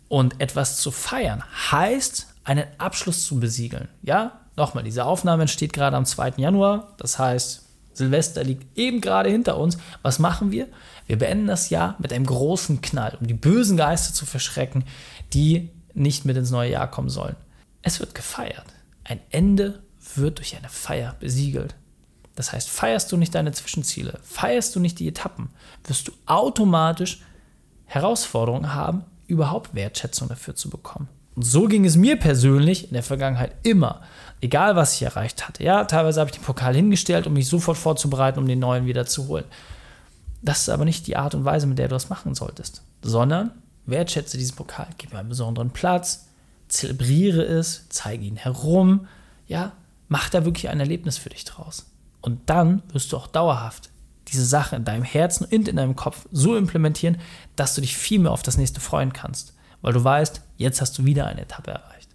Und 0.09 0.41
etwas 0.41 0.79
zu 0.79 0.91
feiern 0.91 1.43
heißt, 1.73 2.29
einen 2.45 2.67
Abschluss 2.79 3.27
zu 3.27 3.41
besiegeln. 3.41 3.89
Ja, 4.03 4.41
nochmal, 4.57 4.85
diese 4.85 5.05
Aufnahme 5.05 5.43
entsteht 5.43 5.73
gerade 5.73 5.97
am 5.97 6.05
2. 6.05 6.35
Januar. 6.37 6.95
Das 6.99 7.19
heißt, 7.19 7.65
Silvester 7.93 8.45
liegt 8.45 8.79
eben 8.79 9.01
gerade 9.01 9.31
hinter 9.31 9.57
uns. 9.57 9.79
Was 10.03 10.19
machen 10.19 10.53
wir? 10.53 10.69
Wir 11.07 11.19
beenden 11.19 11.47
das 11.47 11.71
Jahr 11.71 11.97
mit 11.99 12.13
einem 12.13 12.27
großen 12.27 12.83
Knall, 12.83 13.17
um 13.21 13.27
die 13.27 13.35
bösen 13.35 13.77
Geister 13.77 14.15
zu 14.15 14.27
verschrecken, 14.27 14.85
die 15.33 15.71
nicht 15.95 16.25
mit 16.25 16.37
ins 16.37 16.51
neue 16.51 16.73
Jahr 16.73 16.91
kommen 16.91 17.09
sollen. 17.09 17.37
Es 17.83 18.01
wird 18.01 18.15
gefeiert. 18.15 18.67
Ein 19.03 19.21
Ende 19.31 19.83
wird 20.15 20.39
durch 20.39 20.57
eine 20.57 20.69
Feier 20.69 21.17
besiegelt. 21.19 21.75
Das 22.37 22.53
heißt, 22.53 22.71
feierst 22.71 23.11
du 23.11 23.17
nicht 23.17 23.35
deine 23.35 23.51
Zwischenziele, 23.53 24.21
feierst 24.23 24.77
du 24.77 24.81
nicht 24.81 24.99
die 24.99 25.09
Etappen, 25.09 25.49
wirst 25.85 26.07
du 26.07 26.13
automatisch 26.27 27.23
Herausforderungen 27.87 28.75
haben, 28.75 29.05
überhaupt 29.27 29.75
Wertschätzung 29.75 30.29
dafür 30.29 30.55
zu 30.55 30.71
bekommen. 30.71 31.09
Und 31.35 31.43
so 31.43 31.67
ging 31.67 31.85
es 31.85 31.97
mir 31.97 32.17
persönlich 32.17 32.89
in 32.89 32.93
der 32.93 33.03
Vergangenheit 33.03 33.53
immer. 33.63 34.03
Egal, 34.41 34.77
was 34.77 34.95
ich 34.95 35.03
erreicht 35.03 35.49
hatte. 35.49 35.65
Ja, 35.65 35.85
teilweise 35.85 36.21
habe 36.21 36.31
ich 36.31 36.37
den 36.37 36.45
Pokal 36.45 36.75
hingestellt, 36.75 37.27
um 37.27 37.33
mich 37.33 37.49
sofort 37.49 37.77
vorzubereiten, 37.77 38.39
um 38.39 38.47
den 38.47 38.59
neuen 38.59 38.87
wieder 38.87 39.07
zu 39.07 39.29
holen. 39.29 39.45
Das 40.43 40.61
ist 40.61 40.69
aber 40.69 40.85
nicht 40.85 41.07
die 41.07 41.17
Art 41.17 41.35
und 41.35 41.45
Weise, 41.45 41.67
mit 41.67 41.79
der 41.79 41.89
du 41.89 41.95
das 41.95 42.09
machen 42.09 42.35
solltest, 42.35 42.83
sondern 43.03 43.51
wertschätze 43.87 44.39
diesen 44.39 44.57
Pokal, 44.57 44.89
gib 44.99 45.13
ihm 45.13 45.19
einen 45.19 45.29
besonderen 45.29 45.71
Platz, 45.71 46.27
zelebriere 46.69 47.43
es, 47.43 47.87
zeige 47.89 48.25
ihn 48.25 48.37
herum, 48.37 49.07
ja, 49.47 49.73
mach 50.09 50.29
da 50.29 50.45
wirklich 50.45 50.69
ein 50.69 50.81
Erlebnis 50.81 51.19
für 51.19 51.31
dich 51.31 51.45
draus. 51.45 51.87
Und 52.27 52.51
dann 52.51 52.83
wirst 52.93 53.13
du 53.13 53.17
auch 53.17 53.29
dauerhaft 53.29 53.89
diese 54.27 54.45
Sache 54.45 54.75
in 54.75 54.85
deinem 54.85 55.05
Herzen 55.05 55.45
und 55.45 55.69
in 55.69 55.77
deinem 55.77 55.95
Kopf 55.95 56.27
so 56.33 56.57
implementieren, 56.57 57.19
dass 57.55 57.77
du 57.77 57.81
dich 57.81 57.97
viel 57.97 58.19
mehr 58.19 58.33
auf 58.33 58.43
das 58.43 58.57
nächste 58.57 58.81
freuen 58.81 59.13
kannst, 59.13 59.55
weil 59.81 59.93
du 59.93 60.03
weißt, 60.03 60.41
jetzt 60.57 60.81
hast 60.81 60.99
du 60.99 61.05
wieder 61.05 61.29
eine 61.29 61.43
Etappe 61.43 61.71
erreicht. 61.71 62.09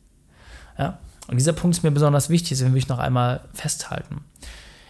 Ja? 0.78 1.00
Und 1.30 1.38
dieser 1.38 1.54
Punkt 1.54 1.78
ist 1.78 1.84
mir 1.84 1.92
besonders 1.92 2.28
wichtig, 2.28 2.50
deswegen 2.50 2.74
will 2.74 2.80
ich 2.80 2.90
noch 2.90 3.00
einmal 3.00 3.40
festhalten. 3.54 4.26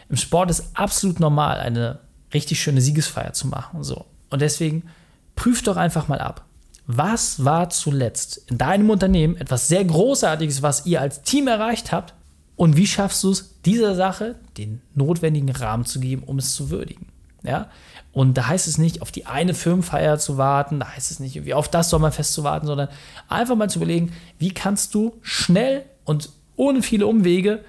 Im 0.10 0.18
Sport 0.18 0.50
ist 0.50 0.76
absolut 0.76 1.20
normal, 1.20 1.60
eine 1.60 2.00
richtig 2.34 2.60
schöne 2.60 2.82
Siegesfeier 2.82 3.34
zu 3.34 3.48
machen. 3.48 3.84
So. 3.84 4.06
Und 4.32 4.42
deswegen 4.42 4.90
prüf 5.36 5.62
doch 5.62 5.78
einfach 5.78 6.08
mal 6.08 6.20
ab. 6.20 6.46
Was 6.88 7.46
war 7.46 7.70
zuletzt 7.70 8.42
in 8.48 8.58
deinem 8.58 8.90
Unternehmen 8.90 9.38
etwas 9.38 9.68
sehr 9.68 9.86
Großartiges, 9.86 10.64
was 10.64 10.88
ihr 10.88 11.00
als 11.00 11.22
Team 11.22 11.48
erreicht 11.48 11.92
habt? 11.92 12.16
Und 12.62 12.78
wie 12.78 12.86
schaffst 12.86 13.24
du 13.24 13.32
es, 13.32 13.60
dieser 13.64 13.96
Sache 13.96 14.36
den 14.56 14.84
notwendigen 14.94 15.50
Rahmen 15.50 15.84
zu 15.84 16.00
geben, 16.00 16.22
um 16.22 16.38
es 16.38 16.54
zu 16.54 16.70
würdigen? 16.70 17.08
Ja? 17.42 17.72
Und 18.12 18.36
da 18.38 18.50
heißt 18.50 18.68
es 18.68 18.78
nicht, 18.78 19.02
auf 19.02 19.12
die 19.12 19.26
eine 19.26 19.56
Firmenfeier 19.56 20.20
zu 20.20 20.38
warten, 20.38 20.80
da 20.80 20.90
heißt 20.90 21.10
es 21.10 21.20
nicht, 21.20 21.36
irgendwie 21.36 21.56
auf 21.56 21.70
das 21.70 21.90
Sommerfest 21.90 22.34
zu 22.34 22.44
warten, 22.44 22.68
sondern 22.68 22.90
einfach 23.28 23.56
mal 23.56 23.68
zu 23.68 23.80
überlegen, 23.80 24.14
wie 24.38 24.54
kannst 24.54 24.94
du 24.94 25.18
schnell 25.24 25.86
und 26.06 26.30
ohne 26.56 26.84
viele 26.84 27.08
Umwege 27.08 27.66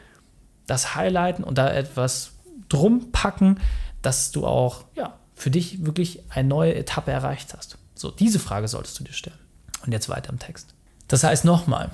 das 0.67 0.95
highlighten 0.95 1.43
und 1.43 1.57
da 1.57 1.73
etwas 1.73 2.33
drum 2.69 3.13
packen, 3.13 3.61
dass 4.03 4.31
du 4.31 4.47
auch 4.47 4.85
ja, 4.95 5.19
für 5.33 5.51
dich 5.51 5.87
wirklich 5.87 6.23
eine 6.29 6.49
neue 6.49 6.75
Etappe 6.75 7.11
erreicht 7.13 7.55
hast. 7.57 7.79
So, 7.95 8.11
diese 8.11 8.39
Frage 8.39 8.69
solltest 8.69 9.01
du 9.01 9.05
dir 9.05 9.15
stellen. 9.15 9.39
Und 9.87 9.93
jetzt 9.93 10.11
weiter 10.11 10.29
im 10.29 10.39
Text. 10.39 10.75
Das 11.09 11.25
heißt 11.25 11.47
nochmal, 11.47 11.93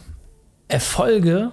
Erfolge 0.67 1.53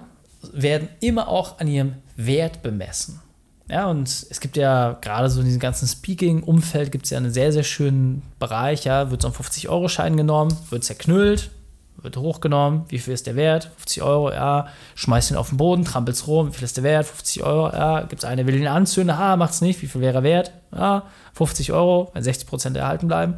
werden 0.52 0.88
immer 1.00 1.28
auch 1.28 1.58
an 1.58 1.68
ihrem 1.68 1.94
Wert 2.16 2.62
bemessen. 2.62 3.20
Ja, 3.68 3.86
und 3.90 4.08
es 4.08 4.40
gibt 4.40 4.56
ja 4.56 4.96
gerade 5.00 5.28
so 5.28 5.40
in 5.40 5.46
diesem 5.46 5.60
ganzen 5.60 5.88
Speaking-Umfeld 5.88 6.92
gibt 6.92 7.06
es 7.06 7.10
ja 7.10 7.18
einen 7.18 7.32
sehr, 7.32 7.52
sehr 7.52 7.64
schönen 7.64 8.22
Bereich, 8.38 8.84
ja, 8.84 9.10
wird 9.10 9.22
so 9.22 9.28
ein 9.28 9.34
50-Euro-Schein 9.34 10.16
genommen, 10.16 10.56
wird 10.70 10.84
zerknüllt, 10.84 11.50
wird 11.96 12.16
hochgenommen, 12.16 12.84
wie 12.88 13.00
viel 13.00 13.12
ist 13.12 13.26
der 13.26 13.34
Wert? 13.34 13.72
50 13.78 14.02
Euro, 14.02 14.30
ja, 14.30 14.68
schmeißt 14.94 15.32
ihn 15.32 15.36
auf 15.36 15.48
den 15.48 15.58
Boden, 15.58 15.84
trampelt's 15.84 16.28
rum, 16.28 16.48
wie 16.48 16.52
viel 16.52 16.64
ist 16.64 16.76
der 16.76 16.84
Wert? 16.84 17.06
50 17.06 17.42
Euro, 17.42 17.72
ja, 17.72 18.02
gibt 18.02 18.22
es 18.22 18.28
eine, 18.28 18.46
will 18.46 18.54
ihn 18.54 18.68
anzünden, 18.68 19.16
ah, 19.16 19.36
macht's 19.36 19.60
nicht, 19.60 19.82
wie 19.82 19.88
viel 19.88 20.00
wäre 20.00 20.18
er 20.18 20.22
wert? 20.22 20.52
Ja, 20.72 21.02
50 21.34 21.72
Euro, 21.72 22.10
wenn 22.14 22.22
60 22.22 22.46
Prozent 22.46 22.76
erhalten 22.76 23.08
bleiben. 23.08 23.34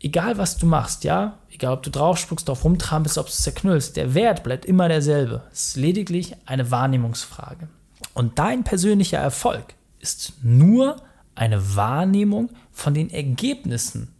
Egal, 0.00 0.36
was 0.38 0.58
du 0.58 0.66
machst, 0.66 1.04
ja, 1.04 1.38
egal, 1.50 1.72
ob 1.72 1.82
du 1.82 1.90
drauf 1.90 2.18
spuckst, 2.18 2.48
drauf 2.48 2.64
rumtrampelst, 2.64 3.18
ob 3.18 3.26
du 3.26 3.32
es 3.32 3.42
zerknüllst, 3.42 3.96
der 3.96 4.14
Wert 4.14 4.42
bleibt 4.42 4.64
immer 4.64 4.88
derselbe. 4.88 5.44
Es 5.52 5.68
ist 5.68 5.76
lediglich 5.76 6.34
eine 6.44 6.70
Wahrnehmungsfrage. 6.70 7.68
Und 8.14 8.38
dein 8.38 8.64
persönlicher 8.64 9.18
Erfolg 9.18 9.74
ist 10.00 10.34
nur 10.42 10.96
eine 11.34 11.76
Wahrnehmung 11.76 12.50
von 12.72 12.94
den 12.94 13.10
Ergebnissen, 13.10 14.14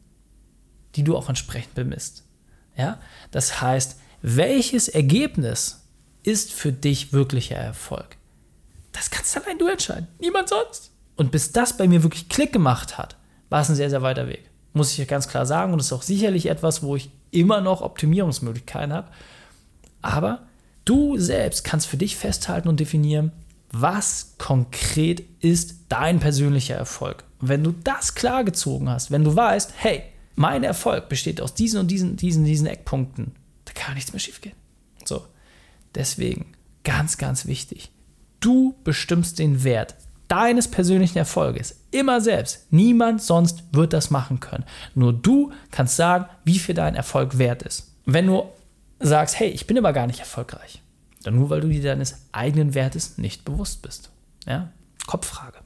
die 0.94 1.04
du 1.04 1.16
auch 1.16 1.28
entsprechend 1.28 1.74
bemisst. 1.74 2.24
Ja? 2.76 2.98
Das 3.30 3.60
heißt, 3.60 3.98
welches 4.22 4.88
Ergebnis 4.88 5.82
ist 6.22 6.52
für 6.52 6.72
dich 6.72 7.12
wirklicher 7.12 7.56
Erfolg? 7.56 8.16
Das 8.92 9.10
kannst 9.10 9.36
allein 9.36 9.58
du 9.58 9.68
entscheiden, 9.68 10.08
niemand 10.18 10.48
sonst. 10.48 10.90
Und 11.16 11.30
bis 11.30 11.52
das 11.52 11.76
bei 11.76 11.86
mir 11.86 12.02
wirklich 12.02 12.28
Klick 12.28 12.52
gemacht 12.52 12.98
hat, 12.98 13.16
war 13.48 13.60
es 13.60 13.68
ein 13.68 13.76
sehr, 13.76 13.90
sehr 13.90 14.02
weiter 14.02 14.26
Weg. 14.26 14.50
Muss 14.76 14.98
ich 14.98 15.08
ganz 15.08 15.26
klar 15.26 15.46
sagen. 15.46 15.72
Und 15.72 15.78
das 15.78 15.86
ist 15.86 15.92
auch 15.94 16.02
sicherlich 16.02 16.46
etwas, 16.46 16.82
wo 16.82 16.96
ich 16.96 17.08
immer 17.30 17.62
noch 17.62 17.80
Optimierungsmöglichkeiten 17.80 18.92
habe. 18.92 19.08
Aber 20.02 20.42
du 20.84 21.16
selbst 21.16 21.64
kannst 21.64 21.86
für 21.86 21.96
dich 21.96 22.14
festhalten 22.14 22.68
und 22.68 22.78
definieren, 22.78 23.32
was 23.72 24.34
konkret 24.36 25.22
ist 25.40 25.76
dein 25.88 26.20
persönlicher 26.20 26.74
Erfolg. 26.74 27.24
Und 27.40 27.48
wenn 27.48 27.64
du 27.64 27.72
das 27.72 28.14
klar 28.14 28.44
gezogen 28.44 28.90
hast, 28.90 29.10
wenn 29.10 29.24
du 29.24 29.34
weißt, 29.34 29.72
hey, 29.78 30.02
mein 30.34 30.62
Erfolg 30.62 31.08
besteht 31.08 31.40
aus 31.40 31.54
diesen 31.54 31.80
und 31.80 31.90
diesen, 31.90 32.16
diesen, 32.16 32.44
diesen 32.44 32.66
Eckpunkten, 32.66 33.32
da 33.64 33.72
kann 33.72 33.94
nichts 33.94 34.12
mehr 34.12 34.20
schiefgehen. 34.20 34.56
So, 35.06 35.24
deswegen 35.94 36.52
ganz, 36.84 37.16
ganz 37.16 37.46
wichtig. 37.46 37.90
Du 38.40 38.74
bestimmst 38.84 39.38
den 39.38 39.64
Wert 39.64 39.94
deines 40.28 40.68
persönlichen 40.68 41.18
Erfolges 41.18 41.80
immer 41.90 42.20
selbst. 42.20 42.72
Niemand 42.72 43.22
sonst 43.22 43.64
wird 43.72 43.92
das 43.92 44.10
machen 44.10 44.40
können. 44.40 44.64
Nur 44.94 45.12
du 45.12 45.52
kannst 45.70 45.96
sagen, 45.96 46.26
wie 46.44 46.58
viel 46.58 46.74
dein 46.74 46.94
Erfolg 46.94 47.38
wert 47.38 47.62
ist. 47.62 47.94
Wenn 48.04 48.26
du 48.26 48.44
sagst, 49.00 49.38
hey, 49.38 49.48
ich 49.48 49.66
bin 49.66 49.78
aber 49.78 49.92
gar 49.92 50.06
nicht 50.06 50.20
erfolgreich, 50.20 50.82
dann 51.22 51.36
nur 51.36 51.50
weil 51.50 51.60
du 51.60 51.68
dir 51.68 51.82
deines 51.82 52.26
eigenen 52.32 52.74
Wertes 52.74 53.18
nicht 53.18 53.44
bewusst 53.44 53.82
bist. 53.82 54.10
Ja? 54.46 54.72
Kopffrage. 55.06 55.58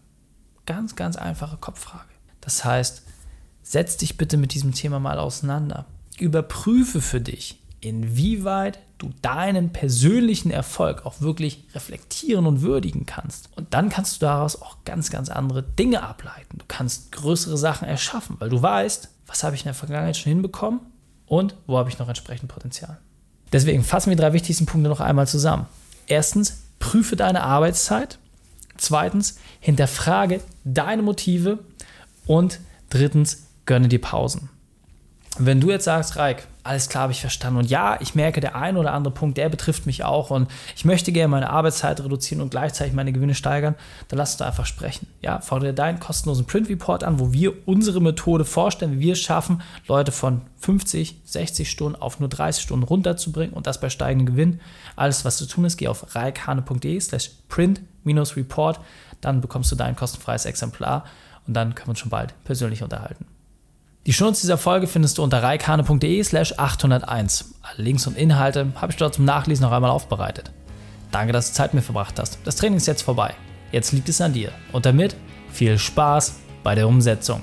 Ganz, 0.67 0.97
ganz 0.97 1.17
einfache 1.17 1.57
Kopffrage. 1.57 2.09
Das 2.41 2.65
heißt, 2.65 3.03
setz 3.63 3.97
dich 3.97 4.17
bitte 4.17 4.37
mit 4.37 4.55
diesem 4.55 4.73
Thema 4.75 5.01
mal 5.01 5.19
auseinander. 5.19 5.87
Überprüfe 6.19 7.01
für 7.01 7.21
dich, 7.21 7.63
inwieweit 7.81 8.79
du 9.01 9.11
deinen 9.23 9.73
persönlichen 9.73 10.51
Erfolg 10.51 11.07
auch 11.07 11.21
wirklich 11.21 11.65
reflektieren 11.75 12.47
und 12.47 12.63
würdigen 12.63 13.07
kannst. 13.07 13.49
Und 13.57 13.73
dann 13.75 13.89
kannst 13.89 14.17
du 14.17 14.27
daraus 14.27 14.61
auch 14.61 14.79
ganz, 14.85 15.11
ganz 15.11 15.29
andere 15.29 15.63
Dinge 15.63 16.03
ableiten. 16.03 16.59
Du 16.59 16.65
kannst 16.69 17.13
größere 17.13 17.57
Sachen 17.57 17.89
erschaffen, 17.89 18.37
weil 18.39 18.51
du 18.51 18.61
weißt, 18.61 19.09
was 19.27 19.43
habe 19.43 19.57
ich 19.57 19.63
in 19.63 19.67
der 19.67 19.75
Vergangenheit 19.75 20.17
schon 20.17 20.31
hinbekommen 20.31 20.81
und 21.27 21.55
wo 21.67 21.79
habe 21.79 21.89
ich 21.89 21.99
noch 21.99 22.09
entsprechend 22.09 22.49
Potenzial. 22.49 22.99
Deswegen 23.53 23.83
fassen 23.83 24.11
wir 24.11 24.17
die 24.17 24.23
drei 24.23 24.33
wichtigsten 24.33 24.67
Punkte 24.67 24.89
noch 24.89 25.01
einmal 25.01 25.27
zusammen. 25.27 25.67
Erstens, 26.07 26.63
prüfe 26.79 27.17
deine 27.17 27.43
Arbeitszeit. 27.43 28.19
Zweitens, 28.77 29.39
hinterfrage 29.61 30.41
deine 30.65 31.03
Motive. 31.03 31.59
Und 32.27 32.61
drittens, 32.91 33.47
gönne 33.67 33.89
dir 33.89 34.01
Pausen. 34.01 34.51
Wenn 35.39 35.61
du 35.61 35.71
jetzt 35.71 35.85
sagst, 35.85 36.17
Reik, 36.17 36.47
alles 36.63 36.89
klar, 36.89 37.05
habe 37.05 37.13
ich 37.13 37.21
verstanden. 37.21 37.59
Und 37.61 37.71
ja, 37.71 37.99
ich 38.01 38.15
merke, 38.15 38.41
der 38.41 38.55
ein 38.55 38.77
oder 38.77 38.93
andere 38.93 39.15
Punkt, 39.15 39.39
der 39.39 39.49
betrifft 39.49 39.87
mich 39.87 40.05
auch. 40.05 40.31
Und 40.31 40.51
ich 40.77 40.85
möchte 40.85 41.13
gerne 41.13 41.29
meine 41.29 41.51
Arbeitszeit 41.51 42.01
reduzieren 42.01 42.43
und 42.43 42.51
gleichzeitig 42.51 42.93
meine 42.93 43.13
Gewinne 43.13 43.35
steigern. 43.35 43.75
Dann 44.09 44.19
lass 44.19 44.33
uns 44.33 44.39
da 44.39 44.47
einfach 44.47 44.67
sprechen. 44.67 45.07
Ja, 45.23 45.41
fordere 45.41 45.73
deinen 45.73 46.01
kostenlosen 46.01 46.47
Print 46.47 46.69
Report 46.69 47.05
an, 47.05 47.19
wo 47.19 47.33
wir 47.33 47.67
unsere 47.67 48.01
Methode 48.01 48.45
vorstellen, 48.45 48.93
wie 48.93 49.01
wir 49.01 49.13
es 49.15 49.21
schaffen, 49.21 49.63
Leute 49.89 50.13
von 50.13 50.43
50, 50.59 51.23
60 51.25 51.71
Stunden 51.71 52.01
auf 52.01 52.21
nur 52.21 52.29
30 52.29 52.63
Stunden 52.63 52.85
runterzubringen 52.85 53.55
und 53.55 53.67
das 53.67 53.81
bei 53.81 53.89
steigendem 53.89 54.27
Gewinn. 54.35 54.61
Alles, 54.97 55.25
was 55.25 55.39
zu 55.39 55.47
tun 55.47 55.65
ist, 55.65 55.79
geh 55.79 55.89
auf 55.89 56.15
reikhane.de 56.15 57.01
slash 57.01 57.31
print-report. 57.49 58.81
Dann 59.21 59.41
bekommst 59.41 59.73
du 59.73 59.77
dein 59.77 59.97
kostenfreies 59.97 60.45
Exemplar 60.45 61.05
und 61.47 61.55
dann 61.55 61.75
können 61.75 61.89
wir 61.89 61.91
uns 61.91 62.01
schon 62.01 62.11
bald 62.11 62.35
persönlich 62.45 62.83
unterhalten. 62.83 63.27
Die 64.07 64.15
Shownotes 64.15 64.41
dieser 64.41 64.57
Folge 64.57 64.87
findest 64.87 65.19
du 65.19 65.23
unter 65.23 65.43
reikane.de 65.43 66.23
slash 66.25 66.55
801. 66.57 67.55
Alle 67.61 67.85
Links 67.85 68.07
und 68.07 68.17
Inhalte 68.17 68.73
habe 68.77 68.93
ich 68.93 68.97
dort 68.97 69.15
zum 69.15 69.27
Nachlesen 69.27 69.63
noch 69.63 69.73
einmal 69.73 69.91
aufbereitet. 69.91 70.51
Danke, 71.11 71.35
dass 71.35 71.49
du 71.49 71.55
Zeit 71.55 71.75
mit 71.75 71.83
mir 71.83 71.85
verbracht 71.85 72.19
hast. 72.19 72.39
Das 72.45 72.57
Training 72.57 72.79
ist 72.79 72.87
jetzt 72.87 73.03
vorbei. 73.03 73.35
Jetzt 73.73 73.93
liegt 73.93 74.09
es 74.09 74.23
an 74.23 74.33
dir. 74.33 74.53
Und 74.73 74.87
damit 74.87 75.15
viel 75.53 75.77
Spaß 75.77 76.37
bei 76.63 76.75
der 76.75 76.89
Umsetzung. 76.89 77.43